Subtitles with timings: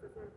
[0.00, 0.30] seguir.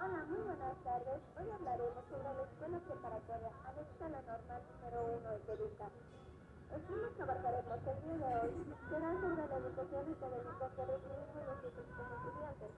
[0.00, 1.20] Hola, muy buenas tardes.
[1.40, 5.92] Hoy hablaremos sobre la escuela preparatoria anexa la normal número 1 de.
[6.68, 7.22] Los temas que
[7.90, 8.54] el día de hoy
[8.90, 10.82] serán sobre la educación académica que
[11.96, 12.72] como estudiantes.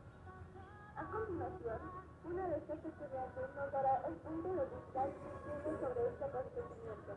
[0.95, 1.81] A continuación,
[2.25, 3.68] una de estas estudiantes nos
[4.09, 7.13] el punto de vista que tiene sobre este acontecimiento.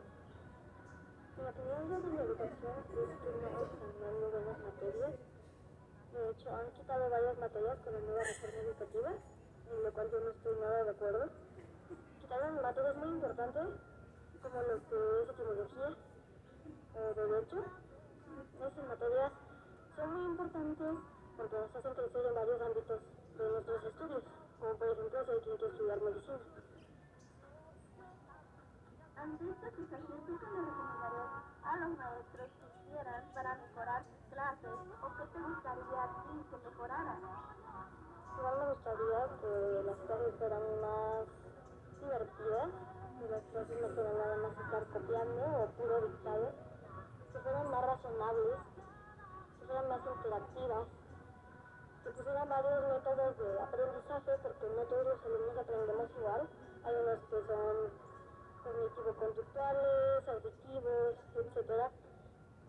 [1.32, 5.12] Mi opinión sobre la educación es que no están dando buenas materias.
[6.12, 9.10] De hecho, han quitado varias materias con la nueva reforma educativa,
[9.72, 11.24] en lo cual yo no estoy nada de acuerdo.
[12.20, 13.68] Quitaron materias muy importantes,
[14.42, 15.88] como lo que es etimología
[16.92, 17.64] o derecho.
[18.60, 19.32] Esas materias
[19.96, 20.92] son muy importantes
[21.38, 23.00] porque nos hacen crecer en varios ámbitos
[23.38, 24.22] de nuestros estudios,
[24.60, 26.61] como por ejemplo si hay quiere estudiar medicina.
[29.22, 31.30] Ante esta situación, ¿tú qué le recomendarías
[31.62, 36.42] a los maestros que hicieran para mejorar sus clases o qué te gustaría a ti
[36.50, 37.22] que mejoraran?
[38.34, 41.22] Igual me gustaría que las clases fueran más
[42.02, 42.68] divertidas,
[43.14, 46.46] que las clases no fueran nada más estar copiando o puro dictado,
[47.30, 48.58] que fueran más razonables,
[49.54, 50.86] que fueran más interactivas,
[52.02, 56.42] que pusieran varios métodos de aprendizaje, porque no todos los alumnos aprendemos igual.
[58.62, 61.90] Cognitivo-conductuales, auditivos, etc.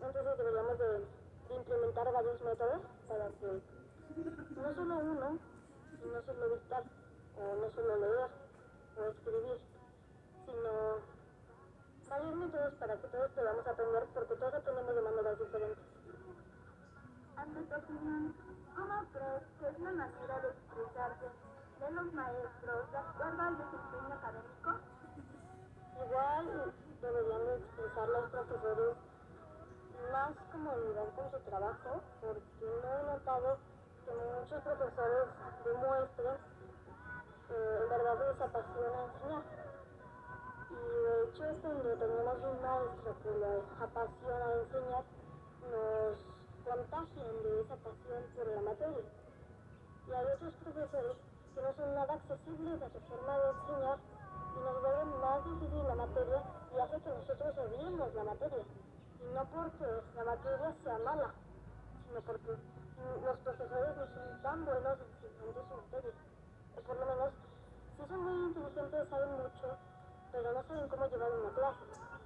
[0.00, 1.06] Entonces deberíamos de,
[1.54, 3.62] implementar varios métodos para que
[4.56, 5.38] no solo uno,
[6.04, 6.82] no solo dictar,
[7.36, 8.30] o no solo leer,
[8.96, 9.60] o escribir,
[10.46, 10.98] sino
[12.08, 15.94] varios métodos para que todos podamos aprender, porque todos aprendemos de maneras diferentes.
[18.74, 21.26] ¿cómo crees que es la manera de expresarse
[21.80, 24.70] de los maestros de acuerdo al desempeño académico?
[26.04, 28.96] Igual deberían de expresar los profesores
[30.12, 30.32] más
[31.12, 33.58] con su trabajo, porque no he notado
[34.04, 35.28] que muchos profesores
[35.64, 36.36] demuestren
[37.50, 39.42] eh, en verdad les apasiona enseñar.
[40.70, 45.04] Y de hecho cuando tenemos un maestro que les apasiona enseñar,
[45.70, 46.16] nos
[46.64, 49.04] contagian de esa pasión por la materia.
[50.08, 51.16] Y hay otros profesores
[51.54, 53.98] que no son nada accesibles a su forma de enseñar
[54.54, 56.42] y nos vuelven más difícil la materia
[56.74, 58.64] y hace que nosotros odiemos la materia.
[59.32, 59.86] No porque
[60.16, 61.32] la materia sea mala,
[62.06, 62.56] sino porque
[63.24, 66.12] los profesores no son tan buenos enseñando su materia.
[66.76, 67.30] O por lo menos,
[67.96, 69.78] si son muy inteligentes, saben mucho,
[70.32, 71.84] pero no saben cómo llevar una clase,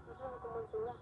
[0.09, 0.97] no saben cómo enseñar.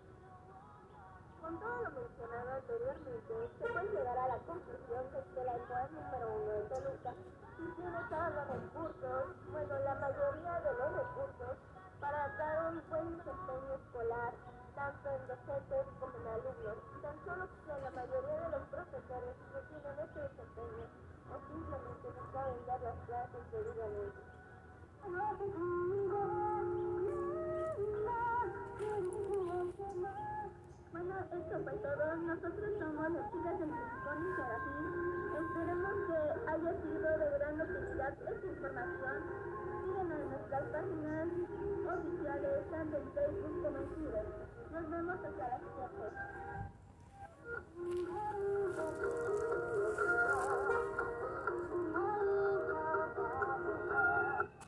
[1.41, 5.89] Con todo lo mencionado anteriormente, se puede llegar a la conclusión de que la escuela
[5.91, 7.13] número uno de Toluca
[7.57, 11.55] sí tiene todos los recursos, bueno, la mayoría de los recursos,
[12.01, 14.33] para dar un buen desempeño escolar,
[14.77, 16.77] tanto en docentes como en alumnos.
[17.01, 20.85] Tan solo que la mayoría de los profesores no tienen ese desempeño
[21.33, 24.21] o simplemente no saben dar las clases debidamente.
[30.93, 32.17] Bueno, esto fue todo.
[32.17, 34.93] Nosotros somos las chicas del Rincón y Serafín.
[35.41, 36.19] Esperemos que
[36.53, 39.17] haya sido de gran utilidad esta información.
[39.87, 41.29] Síguenos en nuestras páginas
[41.87, 44.56] oficiales, tanto en Facebook como en Twitter.
[44.77, 46.56] Nos vemos hasta la siguiente.